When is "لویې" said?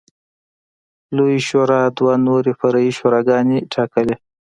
1.15-1.39